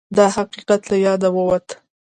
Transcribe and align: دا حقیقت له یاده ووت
دا 0.17 0.25
حقیقت 0.35 0.81
له 0.89 0.95
یاده 1.05 1.29
ووت 1.35 1.67